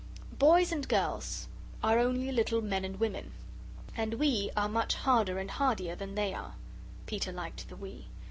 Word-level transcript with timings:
Boys 0.39 0.71
and 0.71 0.89
girls 0.89 1.47
are 1.83 1.99
only 1.99 2.31
little 2.31 2.59
men 2.59 2.83
and 2.83 2.99
women. 2.99 3.33
And 3.95 4.15
WE 4.15 4.49
are 4.57 4.67
much 4.67 4.95
harder 4.95 5.37
and 5.37 5.51
hardier 5.51 5.95
than 5.95 6.15
they 6.15 6.33
are" 6.33 6.55
(Peter 7.05 7.31
liked 7.31 7.69
the 7.69 7.75
"we." 7.75 8.07